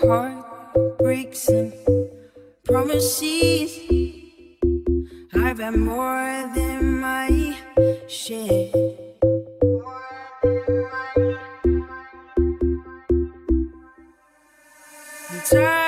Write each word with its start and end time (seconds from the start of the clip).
heartbreaks 0.00 1.48
and 1.48 1.72
promises. 2.64 3.78
I've 5.34 5.58
had 5.58 5.76
more 5.76 6.50
than 6.54 7.00
my 7.00 7.56
share. 8.08 8.70
Time 15.50 15.85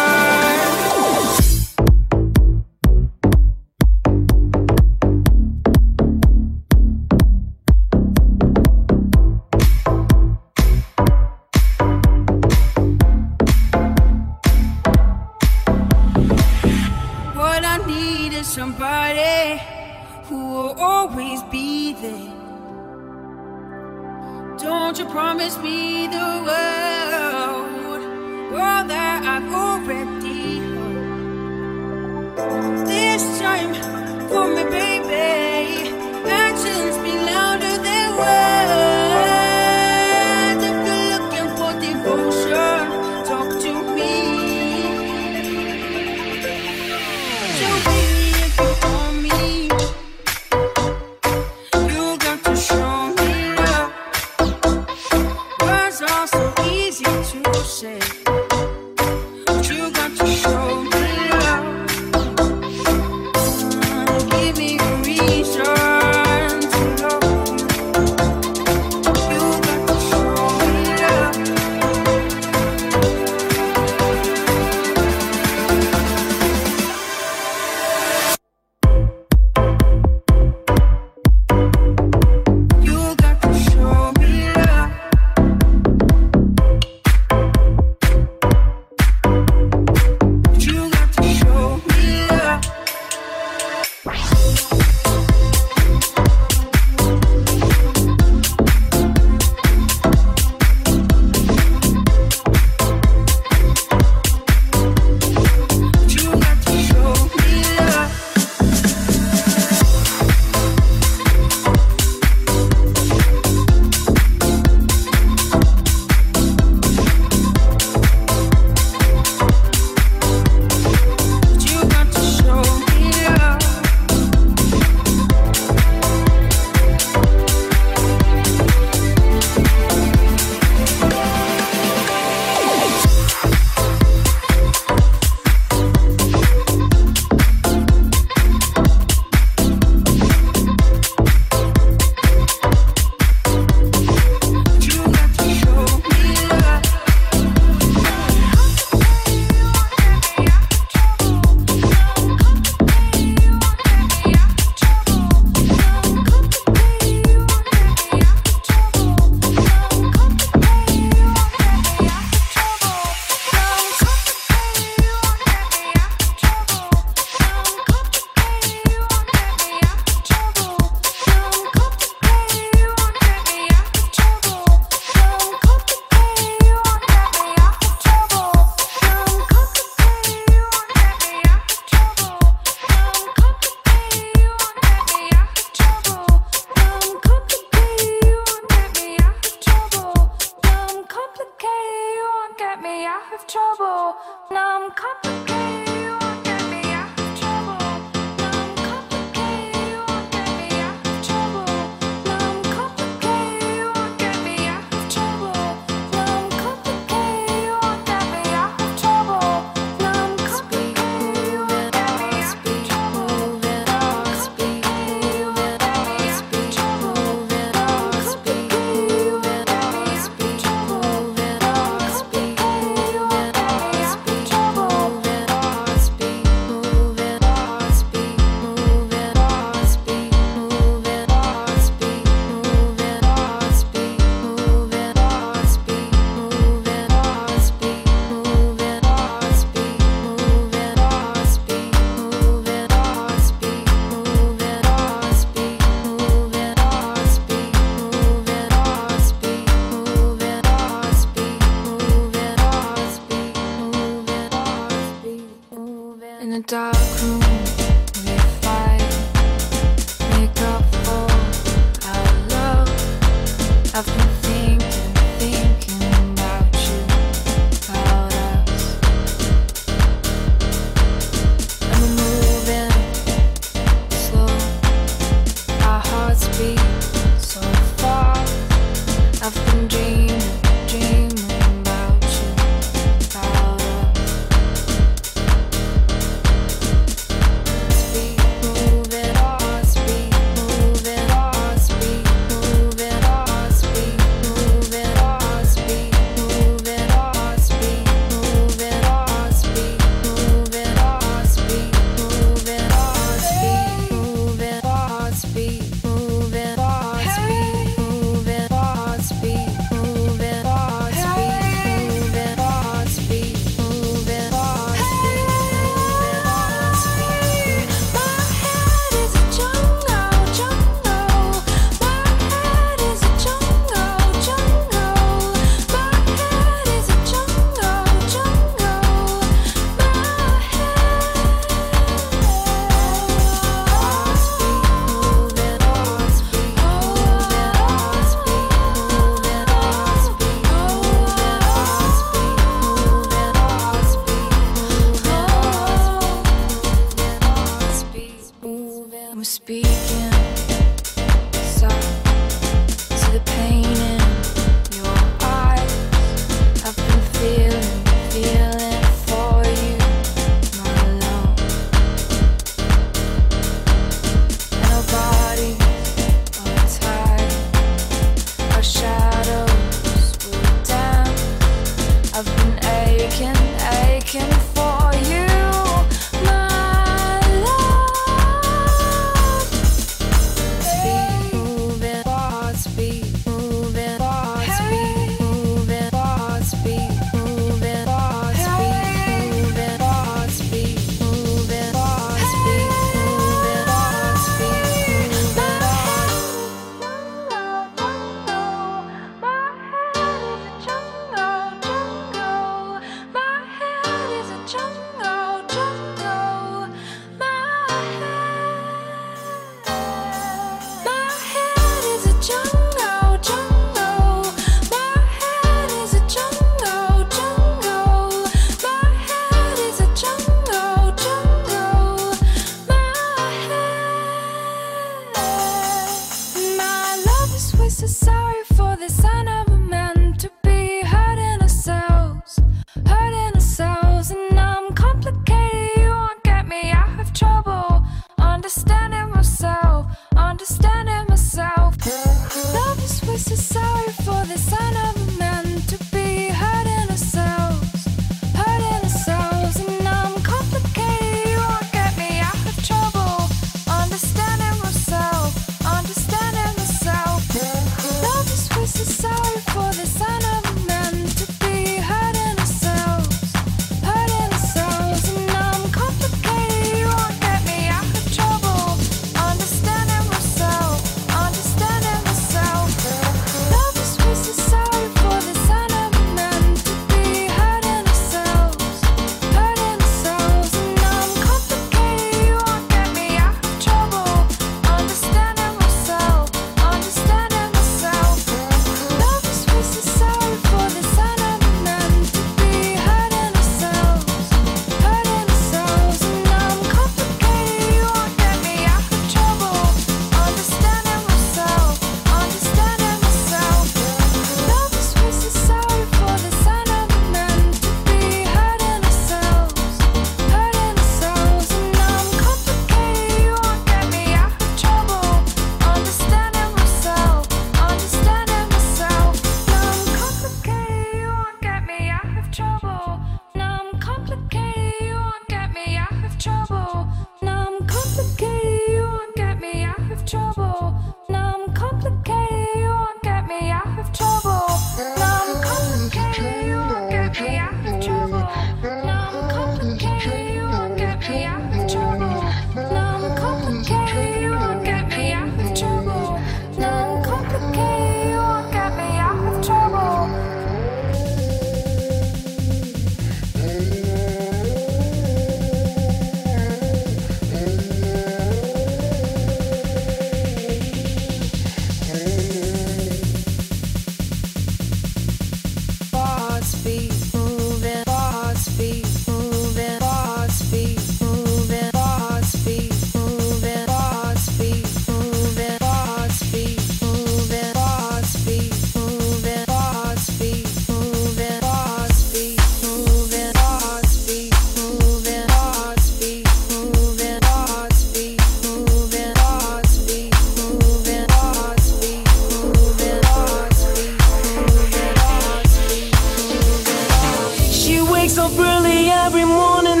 wakes 598.26 598.38
up 598.38 598.58
early 598.58 599.08
every 599.08 599.44
morning 599.44 600.00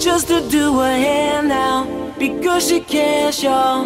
just 0.00 0.28
to 0.28 0.40
do 0.48 0.78
her 0.78 0.96
hair 0.96 1.42
now 1.42 1.84
because 2.18 2.66
she 2.66 2.80
cares, 2.80 3.42
y'all. 3.42 3.84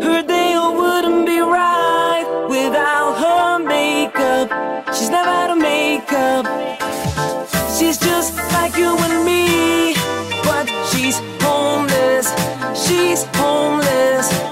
Her 0.00 0.22
day 0.22 0.56
wouldn't 0.56 1.26
be 1.26 1.38
right 1.40 2.24
without 2.48 3.12
her 3.24 3.58
makeup. 3.58 4.48
She's 4.94 5.10
never 5.10 5.30
had 5.30 5.50
a 5.50 5.56
makeup. 5.56 6.46
She's 7.76 7.98
just 7.98 8.34
like 8.54 8.74
you 8.78 8.96
and 9.06 9.22
me, 9.22 9.94
but 10.42 10.66
she's 10.90 11.18
homeless. 11.42 12.28
She's 12.84 13.24
homeless. 13.36 14.51